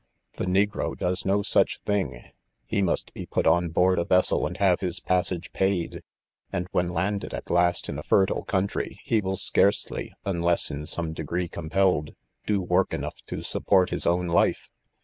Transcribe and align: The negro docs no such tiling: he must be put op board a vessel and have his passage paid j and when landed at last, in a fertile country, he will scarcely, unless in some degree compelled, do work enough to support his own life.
The 0.37 0.47
negro 0.47 0.97
docs 0.97 1.25
no 1.25 1.43
such 1.43 1.79
tiling: 1.85 2.31
he 2.65 2.81
must 2.81 3.13
be 3.13 3.27
put 3.27 3.45
op 3.45 3.69
board 3.71 3.99
a 3.99 4.03
vessel 4.03 4.47
and 4.47 4.57
have 4.57 4.79
his 4.79 4.99
passage 4.99 5.53
paid 5.53 5.91
j 5.91 6.01
and 6.51 6.67
when 6.71 6.89
landed 6.89 7.35
at 7.35 7.51
last, 7.51 7.87
in 7.87 7.99
a 7.99 8.01
fertile 8.01 8.43
country, 8.43 8.99
he 9.03 9.21
will 9.21 9.35
scarcely, 9.37 10.11
unless 10.25 10.71
in 10.71 10.87
some 10.87 11.13
degree 11.13 11.47
compelled, 11.47 12.15
do 12.47 12.63
work 12.63 12.95
enough 12.95 13.21
to 13.27 13.43
support 13.43 13.91
his 13.91 14.07
own 14.07 14.25
life. 14.25 14.71